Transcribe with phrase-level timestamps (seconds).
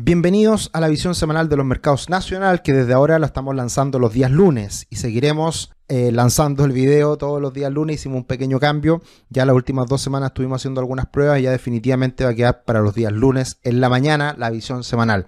[0.00, 3.98] Bienvenidos a la visión semanal de los mercados nacional que desde ahora la estamos lanzando
[3.98, 7.96] los días lunes y seguiremos eh, lanzando el video todos los días lunes.
[7.96, 9.02] Hicimos un pequeño cambio.
[9.30, 12.64] Ya las últimas dos semanas estuvimos haciendo algunas pruebas y ya definitivamente va a quedar
[12.64, 15.26] para los días lunes en la mañana la visión semanal.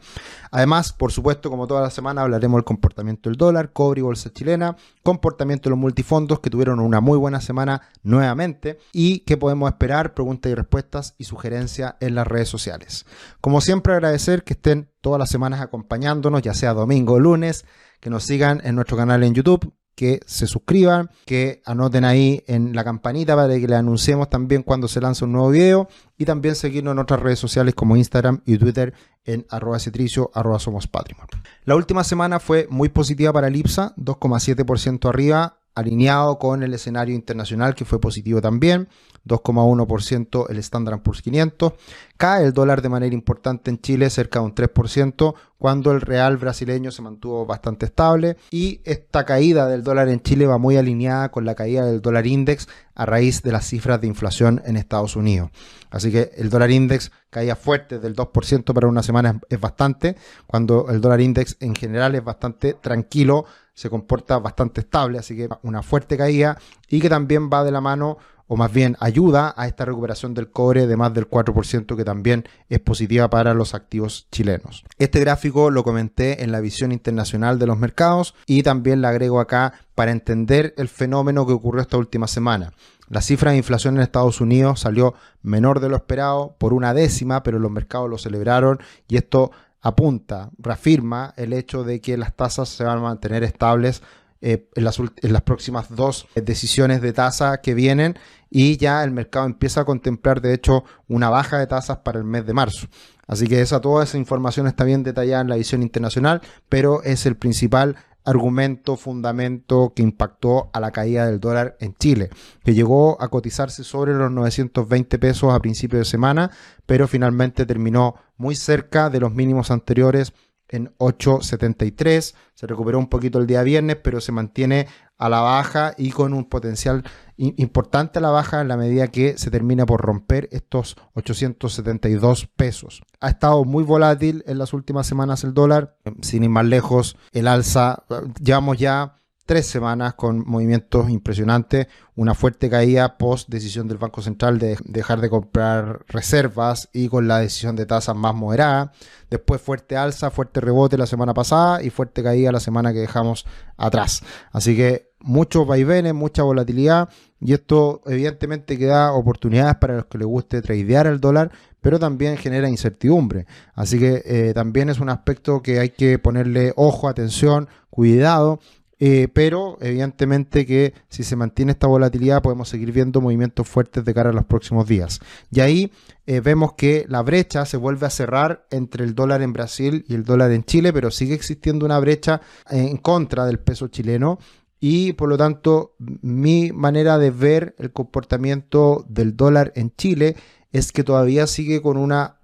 [0.51, 4.33] Además, por supuesto, como toda la semana, hablaremos del comportamiento del dólar, cobre y bolsa
[4.33, 9.71] chilena, comportamiento de los multifondos que tuvieron una muy buena semana nuevamente y qué podemos
[9.71, 13.07] esperar, preguntas y respuestas y sugerencias en las redes sociales.
[13.41, 17.65] Como siempre, agradecer que estén todas las semanas acompañándonos, ya sea domingo o lunes,
[18.01, 22.75] que nos sigan en nuestro canal en YouTube, que se suscriban, que anoten ahí en
[22.75, 26.55] la campanita para que le anunciemos también cuando se lanza un nuevo video y también
[26.55, 28.95] seguirnos en otras redes sociales como Instagram y Twitter
[29.27, 31.29] en arroba cetricio, arroba somos patrimonio.
[31.67, 37.15] La última semana fue muy positiva para el IPSA, 2,7% arriba, alineado con el escenario
[37.15, 38.89] internacional que fue positivo también,
[39.27, 41.73] 2,1% el Standard Poor's 500.
[42.17, 46.37] Cae el dólar de manera importante en Chile, cerca de un 3%, cuando el real
[46.37, 48.37] brasileño se mantuvo bastante estable.
[48.51, 52.27] Y esta caída del dólar en Chile va muy alineada con la caída del dólar
[52.27, 55.51] index a raíz de las cifras de inflación en Estados Unidos.
[55.91, 60.17] Así que el dólar index caía fuerte del 2% para una semana es bastante,
[60.47, 65.49] cuando el dólar index en general es bastante tranquilo, se comporta bastante estable, así que
[65.63, 68.19] una fuerte caída y que también va de la mano
[68.53, 72.49] o más bien ayuda a esta recuperación del cobre de más del 4% que también
[72.69, 74.85] es positiva para los activos chilenos.
[74.99, 79.39] Este gráfico lo comenté en la visión internacional de los mercados y también le agrego
[79.39, 82.73] acá para entender el fenómeno que ocurrió esta última semana.
[83.09, 87.45] La cifra de inflación en Estados Unidos salió menor de lo esperado por una décima,
[87.45, 92.69] pero los mercados lo celebraron y esto apunta, reafirma el hecho de que las tasas
[92.69, 94.03] se van a mantener estables
[94.43, 99.11] eh, en, las, en, las, próximas dos decisiones de tasa que vienen y ya el
[99.11, 102.89] mercado empieza a contemplar de hecho una baja de tasas para el mes de marzo.
[103.27, 107.27] Así que esa, toda esa información está bien detallada en la visión internacional, pero es
[107.27, 112.31] el principal argumento, fundamento que impactó a la caída del dólar en Chile,
[112.65, 116.51] que llegó a cotizarse sobre los 920 pesos a principio de semana,
[116.87, 120.33] pero finalmente terminó muy cerca de los mínimos anteriores
[120.71, 122.35] en 8.73.
[122.55, 124.87] Se recuperó un poquito el día viernes, pero se mantiene
[125.19, 127.05] a la baja y con un potencial
[127.37, 133.03] importante a la baja en la medida que se termina por romper estos 872 pesos.
[133.21, 137.49] Ha estado muy volátil en las últimas semanas el dólar, sin ir más lejos, el
[137.49, 138.05] alza,
[138.43, 144.59] llevamos ya tres semanas con movimientos impresionantes, una fuerte caída post decisión del Banco Central
[144.59, 148.93] de dejar de comprar reservas y con la decisión de tasas más moderada,
[149.29, 153.47] después fuerte alza, fuerte rebote la semana pasada y fuerte caída la semana que dejamos
[153.77, 154.23] atrás.
[154.53, 157.09] Así que muchos vaivenes, mucha volatilidad
[157.41, 161.99] y esto evidentemente que da oportunidades para los que les guste tradear el dólar, pero
[161.99, 163.47] también genera incertidumbre.
[163.75, 168.61] Así que eh, también es un aspecto que hay que ponerle ojo, atención, cuidado
[169.03, 174.13] eh, pero evidentemente que si se mantiene esta volatilidad podemos seguir viendo movimientos fuertes de
[174.13, 175.21] cara a los próximos días.
[175.51, 175.91] Y ahí
[176.27, 180.15] eh, vemos que la brecha se vuelve a cerrar entre el dólar en Brasil y
[180.15, 184.39] el dólar en Chile, pero sigue existiendo una brecha en contra del peso chileno.
[184.81, 190.37] Y por lo tanto, mi manera de ver el comportamiento del dólar en Chile
[190.73, 192.39] es que todavía sigue con una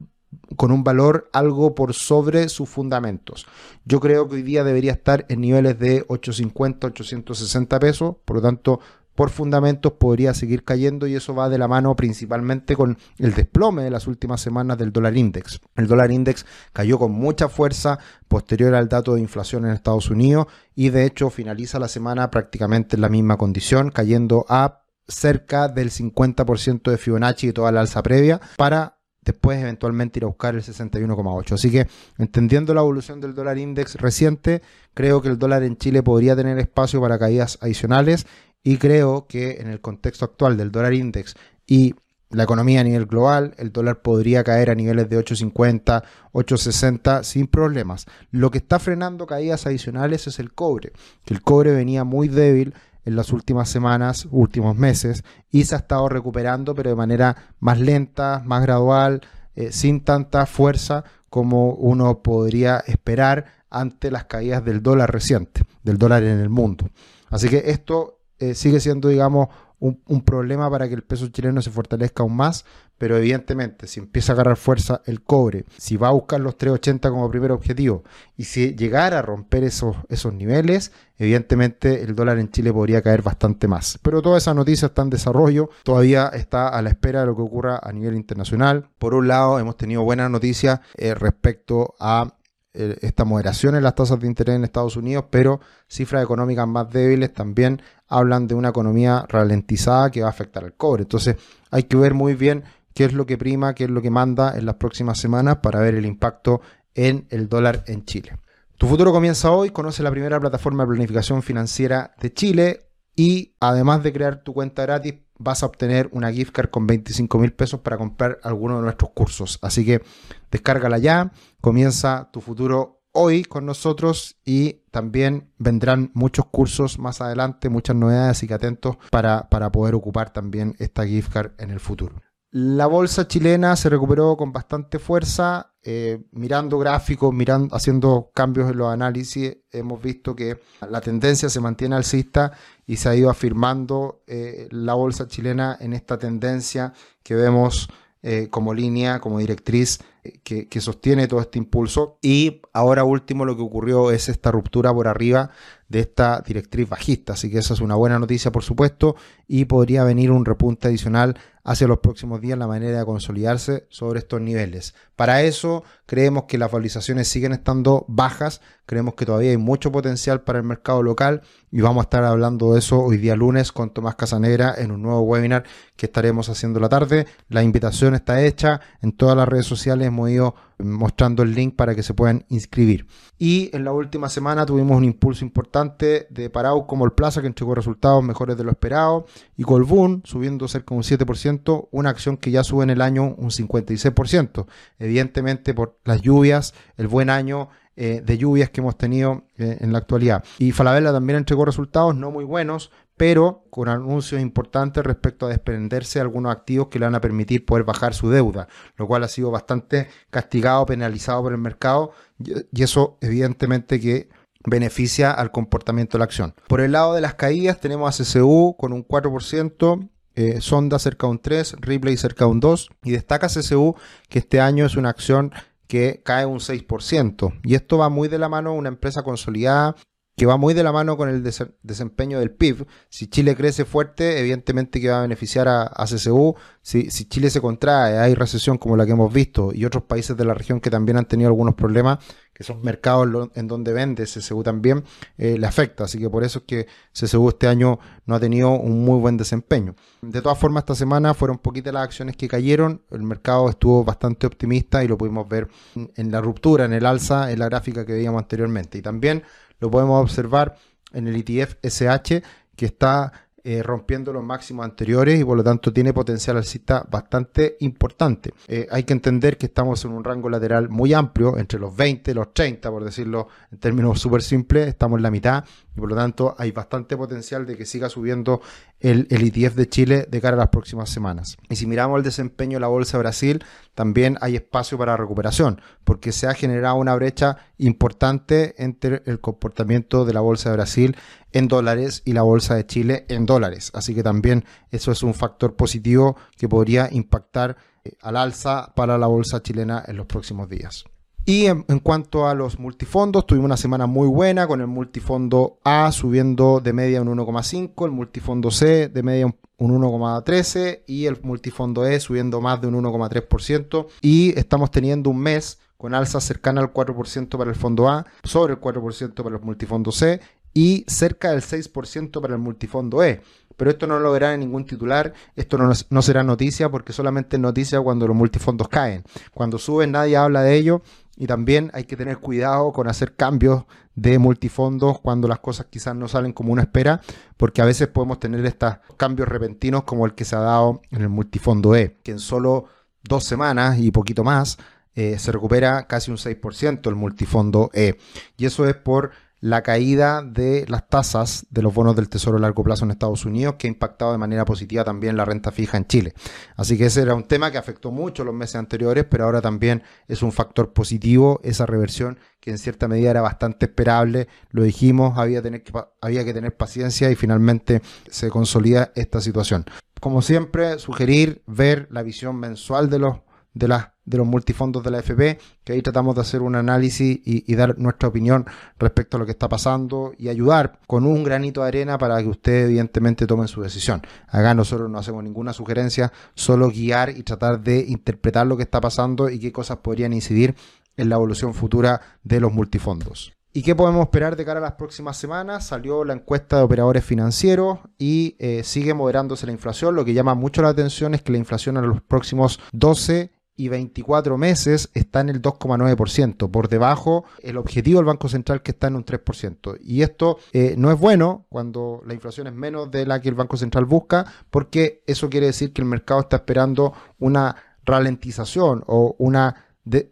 [0.57, 3.47] con un valor algo por sobre sus fundamentos.
[3.85, 8.43] Yo creo que hoy día debería estar en niveles de 850, 860 pesos, por lo
[8.43, 8.81] tanto,
[9.17, 13.83] por fundamentos podría seguir cayendo y eso va de la mano principalmente con el desplome
[13.83, 15.59] de las últimas semanas del dólar index.
[15.75, 17.99] El dólar index cayó con mucha fuerza
[18.29, 22.97] posterior al dato de inflación en Estados Unidos y de hecho finaliza la semana prácticamente
[22.97, 28.03] en la misma condición, cayendo a cerca del 50% de Fibonacci y toda la alza
[28.03, 28.96] previa para
[29.27, 31.53] después eventualmente ir a buscar el 61,8.
[31.53, 34.63] Así que entendiendo la evolución del dólar index reciente,
[34.95, 38.27] creo que el dólar en Chile podría tener espacio para caídas adicionales
[38.63, 41.35] y creo que en el contexto actual del dólar index
[41.67, 41.95] y
[42.31, 47.47] la economía a nivel global, el dólar podría caer a niveles de 8.50, 8.60 sin
[47.47, 48.07] problemas.
[48.31, 50.93] Lo que está frenando caídas adicionales es el cobre,
[51.25, 52.75] que el cobre venía muy débil
[53.07, 57.81] en las últimas semanas, últimos meses, y se ha estado recuperando, pero de manera más
[57.81, 59.23] lenta, más gradual,
[59.55, 65.99] eh, sin tanta fuerza como uno podría esperar ante las caídas del dólar reciente, del
[65.99, 66.91] dólar en el mundo.
[67.31, 69.49] Así que esto eh, sigue siendo, digamos,
[69.79, 72.65] un, problema para que el peso chileno se fortalezca aún más,
[72.99, 77.11] pero evidentemente si empieza a agarrar fuerza el cobre, si va a buscar los 380
[77.11, 78.03] como primer objetivo
[78.37, 83.23] y si llegara a romper esos, esos niveles, evidentemente el dólar en Chile podría caer
[83.23, 83.99] bastante más.
[84.03, 87.43] Pero toda esa noticia está en desarrollo, todavía está a la espera de lo que
[87.43, 88.89] ocurra a nivel internacional.
[88.99, 92.33] Por un lado, hemos tenido buenas noticias eh, respecto a
[92.77, 97.33] esta moderación en las tasas de interés en Estados Unidos, pero cifras económicas más débiles
[97.33, 101.03] también hablan de una economía ralentizada que va a afectar al cobre.
[101.03, 101.37] Entonces
[101.71, 102.65] hay que ver muy bien
[102.95, 105.81] qué es lo que prima, qué es lo que manda en las próximas semanas para
[105.81, 106.61] ver el impacto
[106.95, 108.37] en el dólar en Chile.
[108.79, 112.86] Tu futuro comienza hoy, conoce la primera plataforma de planificación financiera de Chile
[113.17, 117.39] y además de crear tu cuenta gratis vas a obtener una gift card con 25
[117.39, 119.59] mil pesos para comprar alguno de nuestros cursos.
[119.63, 120.03] Así que
[120.51, 127.71] descárgala ya, comienza tu futuro hoy con nosotros y también vendrán muchos cursos más adelante,
[127.71, 131.81] muchas novedades, así que atentos para, para poder ocupar también esta gift card en el
[131.81, 132.17] futuro.
[132.59, 138.79] La bolsa chilena se recuperó con bastante fuerza, eh, mirando gráficos, mirando, haciendo cambios en
[138.79, 140.59] los análisis, hemos visto que
[140.89, 142.53] la tendencia se mantiene alcista
[142.87, 147.91] y se ha ido afirmando eh, la bolsa chilena en esta tendencia que vemos
[148.23, 149.99] eh, como línea, como directriz
[150.43, 152.17] que, que, sostiene todo este impulso.
[152.23, 155.51] Y ahora último lo que ocurrió es esta ruptura por arriba
[155.89, 157.35] de esta directriz bajista.
[157.35, 159.17] Así que esa es una buena noticia, por supuesto,
[159.47, 161.37] y podría venir un repunte adicional
[161.67, 164.95] hacia los próximos días la manera de consolidarse sobre estos niveles.
[165.17, 170.43] Para eso creemos que las valorizaciones siguen estando bajas, creemos que todavía hay mucho potencial
[170.43, 171.43] para el mercado local
[171.73, 175.03] y vamos a estar hablando de eso hoy día lunes con Tomás Casanegra en un
[175.03, 175.65] nuevo webinar
[175.97, 177.27] que estaremos haciendo la tarde.
[177.49, 181.95] La invitación está hecha, en todas las redes sociales hemos ido mostrando el link para
[181.95, 183.07] que se puedan inscribir.
[183.39, 187.47] Y en la última semana tuvimos un impulso importante de Parau como el Plaza que
[187.47, 189.27] entregó resultados mejores de lo esperado
[189.57, 193.35] y Colbún subiendo cerca de un 7%, una acción que ya sube en el año
[193.37, 194.67] un 56%,
[194.99, 197.69] evidentemente por las lluvias, el buen año
[197.99, 200.45] eh, de lluvias que hemos tenido eh, en la actualidad.
[200.59, 206.19] Y Falabella también entregó resultados no muy buenos, pero con anuncios importantes respecto a desprenderse
[206.19, 209.29] de algunos activos que le van a permitir poder bajar su deuda, lo cual ha
[209.29, 214.29] sido bastante castigado, penalizado por el mercado y eso evidentemente que
[214.65, 216.55] beneficia al comportamiento de la acción.
[216.69, 221.27] Por el lado de las caídas tenemos a CCU con un 4%, eh, Sonda cerca
[221.27, 223.95] de un 3%, Ripley cerca de un 2% y destaca CCU
[224.29, 225.53] que este año es una acción
[225.87, 227.61] que cae un 6%.
[227.63, 229.95] Y esto va muy de la mano de una empresa consolidada
[230.37, 231.43] que va muy de la mano con el
[231.83, 232.87] desempeño del PIB.
[233.09, 236.55] Si Chile crece fuerte, evidentemente que va a beneficiar a, CCU.
[236.83, 240.45] Si, Chile se contrae, hay recesión como la que hemos visto y otros países de
[240.45, 242.19] la región que también han tenido algunos problemas,
[242.53, 245.05] que son mercados en donde vende CCU también,
[245.39, 246.05] eh, le afecta.
[246.05, 246.87] Así que por eso es que
[247.19, 249.95] CCU este año no ha tenido un muy buen desempeño.
[250.21, 253.01] De todas formas, esta semana fueron poquitas las acciones que cayeron.
[253.11, 257.51] El mercado estuvo bastante optimista y lo pudimos ver en la ruptura, en el alza,
[257.51, 258.99] en la gráfica que veíamos anteriormente.
[258.99, 259.43] Y también
[259.81, 260.77] lo podemos observar
[261.13, 262.43] en el ETF SH
[262.77, 263.33] que está
[263.69, 268.55] eh, rompiendo los máximos anteriores y por lo tanto tiene potencial alcista bastante importante.
[268.69, 272.31] Eh, hay que entender que estamos en un rango lateral muy amplio, entre los 20
[272.31, 275.65] y los 30, por decirlo en términos súper simples, estamos en la mitad
[275.97, 278.61] y por lo tanto hay bastante potencial de que siga subiendo
[279.01, 281.57] el, el ETF de Chile de cara a las próximas semanas.
[281.71, 283.65] Y si miramos el desempeño de la Bolsa de Brasil,
[283.95, 290.25] también hay espacio para recuperación, porque se ha generado una brecha importante entre el comportamiento
[290.25, 291.17] de la Bolsa de Brasil
[291.53, 293.91] en dólares y la Bolsa de Chile en dólares.
[293.95, 299.17] Así que también eso es un factor positivo que podría impactar eh, al alza para
[299.17, 301.05] la Bolsa chilena en los próximos días.
[301.49, 306.11] Y en, cuanto a los multifondos, tuvimos una semana muy buena con el multifondo A
[306.11, 312.05] subiendo de media un 1,5, el multifondo C de media un 1,13 y el multifondo
[312.05, 314.09] E subiendo más de un 1,3%.
[314.23, 318.73] Y estamos teniendo un mes con alza cercana al 4% para el fondo A, sobre
[318.73, 320.41] el 4% para el multifondo C
[320.75, 323.41] y cerca del 6% para el multifondo E.
[323.77, 327.57] Pero esto no lo verán en ningún titular, esto no, no será noticia porque solamente
[327.57, 329.23] es noticia cuando los multifondos caen.
[329.53, 331.03] Cuando suben nadie habla de ello
[331.37, 336.17] y también hay que tener cuidado con hacer cambios de multifondos cuando las cosas quizás
[336.17, 337.21] no salen como uno espera,
[337.57, 341.23] porque a veces podemos tener estos cambios repentinos como el que se ha dado en
[341.23, 342.87] el multifondo E, que en solo
[343.23, 344.79] dos semanas y poquito más
[345.15, 348.19] eh, se recupera casi un 6% el multifondo E.
[348.57, 352.61] Y eso es por la caída de las tasas de los bonos del Tesoro a
[352.61, 355.97] largo plazo en Estados Unidos, que ha impactado de manera positiva también la renta fija
[355.97, 356.35] en Chile.
[356.77, 360.03] Así que ese era un tema que afectó mucho los meses anteriores, pero ahora también
[360.29, 364.49] es un factor positivo esa reversión que en cierta medida era bastante esperable.
[364.71, 369.87] Lo dijimos, había, tener que, había que tener paciencia y finalmente se consolida esta situación.
[370.21, 373.46] Como siempre, sugerir ver la visión mensual de los
[373.77, 373.89] de,
[374.25, 377.99] de los multifondos de la FP, que ahí tratamos de hacer un análisis y, dar
[377.99, 378.65] nuestra opinión
[378.99, 382.49] respecto a lo que está pasando y ayudar con un granito de arena para que
[382.49, 384.23] ustedes evidentemente tomen su decisión.
[384.49, 389.01] Acá nosotros no hacemos ninguna sugerencia, solo guiar y tratar de interpretar lo que está
[389.01, 390.75] pasando y qué cosas podrían incidir
[391.19, 393.53] en la evolución futura de los multifondos.
[393.75, 395.87] ¿Y qué podemos esperar de cara a las próximas semanas?
[395.87, 400.17] Salió la encuesta de operadores financieros y eh, sigue moderándose la inflación.
[400.17, 403.89] Lo que llama mucho la atención es que la inflación en los próximos 12 y
[403.89, 409.09] 24 meses está en el 2,9%, por debajo el objetivo del Banco Central que está
[409.09, 409.99] en un 3%.
[410.03, 413.55] Y esto eh, no es bueno cuando la inflación es menos de la que el
[413.55, 419.35] Banco Central busca, porque eso quiere decir que el mercado está esperando una ralentización o
[419.39, 419.85] una,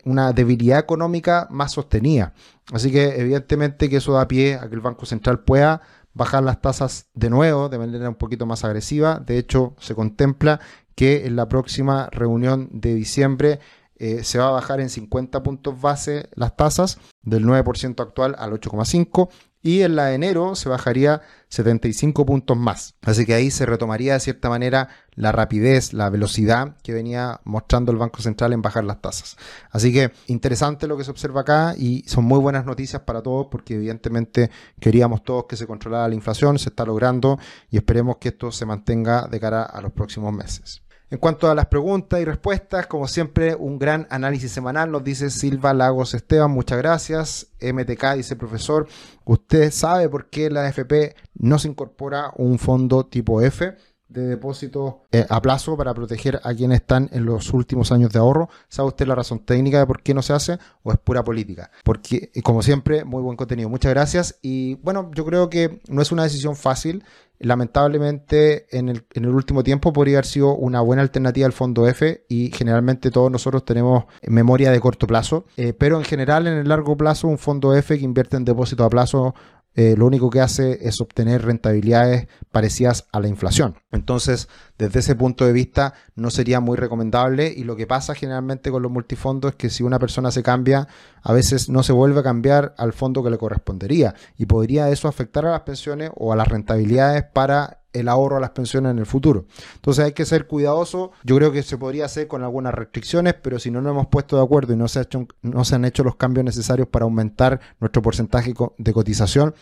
[0.04, 2.32] una debilidad económica más sostenida.
[2.72, 5.82] Así que evidentemente que eso da pie a que el Banco Central pueda
[6.14, 9.18] bajar las tasas de nuevo de manera un poquito más agresiva.
[9.18, 10.60] De hecho, se contempla
[10.94, 13.60] que en la próxima reunión de diciembre
[13.96, 18.52] eh, se va a bajar en 50 puntos base las tasas del 9% actual al
[18.52, 19.28] 8,5%
[19.64, 22.96] y en la de enero se bajaría 75 puntos más.
[23.00, 27.90] Así que ahí se retomaría de cierta manera la rapidez, la velocidad que venía mostrando
[27.90, 29.38] el Banco Central en bajar las tasas.
[29.70, 33.46] Así que interesante lo que se observa acá y son muy buenas noticias para todos
[33.50, 37.38] porque evidentemente queríamos todos que se controlara la inflación, se está logrando
[37.70, 40.83] y esperemos que esto se mantenga de cara a los próximos meses.
[41.10, 45.30] En cuanto a las preguntas y respuestas, como siempre, un gran análisis semanal, nos dice
[45.30, 47.48] Silva Lagos Esteban, muchas gracias.
[47.60, 48.88] MTK dice, profesor,
[49.24, 53.76] ¿usted sabe por qué la AFP no se incorpora un fondo tipo F?
[54.08, 58.18] De depósito eh, a plazo para proteger a quienes están en los últimos años de
[58.18, 58.48] ahorro.
[58.68, 61.70] ¿Sabe usted la razón técnica de por qué no se hace o es pura política?
[61.82, 63.68] Porque, como siempre, muy buen contenido.
[63.68, 64.38] Muchas gracias.
[64.42, 67.04] Y bueno, yo creo que no es una decisión fácil.
[67.40, 71.88] Lamentablemente, en el, en el último tiempo podría haber sido una buena alternativa al fondo
[71.88, 75.44] F y generalmente todos nosotros tenemos memoria de corto plazo.
[75.56, 78.84] Eh, pero en general, en el largo plazo, un fondo F que invierte en depósito
[78.84, 79.34] a plazo
[79.76, 83.76] eh, lo único que hace es obtener rentabilidades parecidas a la inflación.
[83.90, 88.70] Entonces, desde ese punto de vista, no sería muy recomendable y lo que pasa generalmente
[88.70, 90.86] con los multifondos es que si una persona se cambia,
[91.22, 95.08] a veces no se vuelve a cambiar al fondo que le correspondería y podría eso
[95.08, 98.98] afectar a las pensiones o a las rentabilidades para el ahorro a las pensiones en
[98.98, 99.46] el futuro.
[99.76, 101.12] Entonces hay que ser cuidadoso.
[101.22, 104.36] Yo creo que se podría hacer con algunas restricciones, pero si no nos hemos puesto
[104.36, 108.92] de acuerdo y no se, han hecho los cambios necesarios para aumentar nuestro porcentaje de
[108.92, 109.54] cotización,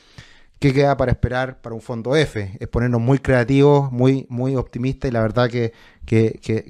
[0.59, 2.57] ¿qué queda para esperar para un fondo F?
[2.59, 5.73] Es ponernos muy creativos, muy, optimistas y la verdad que,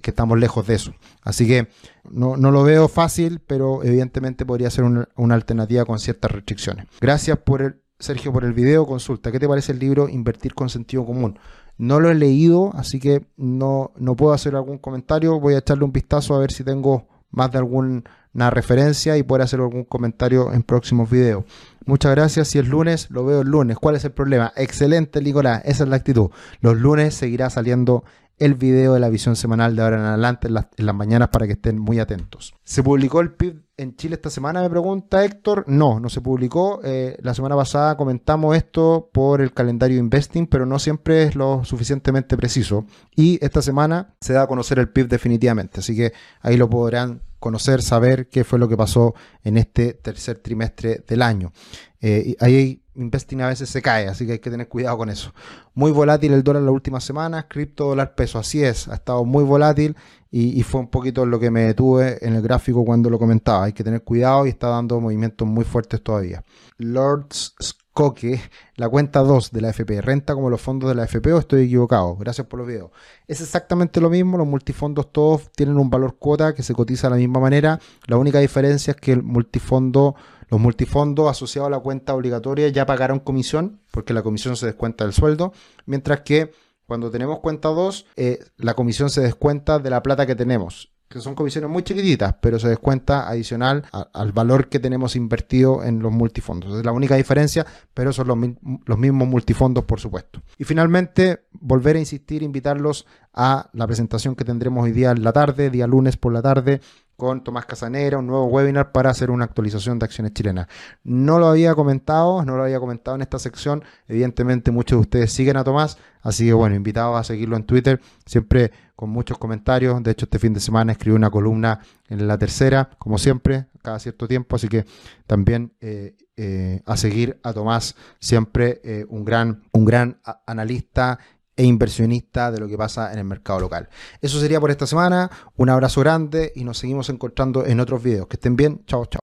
[0.02, 0.94] estamos lejos de eso.
[1.22, 1.68] Así que
[2.10, 6.86] no, lo veo fácil, pero evidentemente podría ser una alternativa con ciertas restricciones.
[7.00, 9.30] Gracias por el, Sergio, por el video, consulta.
[9.30, 11.38] ¿Qué te parece el libro Invertir con sentido común?
[11.78, 15.38] No lo he leído, así que no, no puedo hacer algún comentario.
[15.38, 18.02] Voy a echarle un vistazo a ver si tengo más de alguna
[18.50, 21.44] referencia y poder hacer algún comentario en próximos videos.
[21.86, 22.48] Muchas gracias.
[22.48, 23.78] Si es lunes, lo veo el lunes.
[23.78, 24.52] ¿Cuál es el problema?
[24.56, 25.62] Excelente, Nicolás.
[25.64, 26.30] Esa es la actitud.
[26.60, 28.02] Los lunes seguirá saliendo
[28.44, 31.52] el video de la visión semanal de ahora en adelante en, las mañanas para que
[31.52, 32.54] estén muy atentos.
[32.64, 34.62] ¿Se publicó el PIB en Chile esta semana?
[34.62, 35.64] Me pregunta Héctor.
[35.68, 36.80] No, no se publicó.
[36.82, 41.64] Eh, la semana pasada comentamos esto por el calendario Investing, pero no siempre es lo
[41.64, 42.84] suficientemente preciso.
[43.14, 47.22] Y esta semana se da a conocer el PIB definitivamente, así que ahí lo podrán
[47.38, 51.52] conocer, saber qué fue lo que pasó en este tercer trimestre del año.
[52.00, 55.32] Eh, ahí Investing a veces se cae, así que hay que tener cuidado con eso.
[55.74, 59.24] Muy volátil el dólar en las últimas semanas, cripto dólar peso, así es, ha estado
[59.24, 59.96] muy volátil
[60.34, 63.64] y, fue un poquito lo que me detuve en el gráfico cuando lo comentaba.
[63.64, 66.42] Hay que tener cuidado y está dando movimientos muy fuertes todavía.
[66.78, 67.54] Lords
[67.92, 68.40] Coque,
[68.76, 71.64] la cuenta 2 de la FP, renta como los fondos de la FP o estoy
[71.64, 72.16] equivocado.
[72.16, 72.90] Gracias por los videos.
[73.28, 77.10] Es exactamente lo mismo, los multifondos todos tienen un valor cuota que se cotiza de
[77.10, 77.78] la misma manera.
[78.06, 80.14] La única diferencia es que el multifondo
[80.52, 85.04] los multifondos asociados a la cuenta obligatoria ya pagaron comisión, porque la comisión se descuenta
[85.04, 85.54] del sueldo,
[85.86, 86.52] mientras que
[86.84, 91.20] cuando tenemos cuenta 2, eh, la comisión se descuenta de la plata que tenemos que
[91.20, 96.10] son comisiones muy chiquititas, pero se descuenta adicional al valor que tenemos invertido en los
[96.10, 96.78] multifondos.
[96.78, 98.38] Es la única diferencia, pero son los,
[98.86, 100.40] los, mismos multifondos, por supuesto.
[100.56, 105.32] Y finalmente, volver a insistir, invitarlos a la presentación que tendremos hoy día en la
[105.32, 106.80] tarde, día lunes por la tarde,
[107.16, 110.66] con Tomás Casanera, un nuevo webinar para hacer una actualización de acciones chilenas.
[111.04, 113.84] No lo había comentado, no lo había comentado en esta sección.
[114.08, 118.00] Evidentemente muchos de ustedes siguen a Tomás, así que bueno, invitados a seguirlo en Twitter,
[118.26, 120.02] siempre con muchos comentarios.
[120.02, 123.98] De hecho, este fin de semana escribí una columna en la tercera, como siempre, cada
[123.98, 124.86] cierto tiempo, así que
[125.26, 131.18] también eh, eh, a seguir a Tomás, siempre eh, un gran, un gran analista
[131.56, 133.88] e inversionista de lo que pasa en el mercado local.
[134.20, 135.30] Eso sería por esta semana.
[135.56, 138.26] Un abrazo grande y nos seguimos encontrando en otros videos.
[138.26, 138.82] Que estén bien.
[138.86, 139.22] Chao, chao.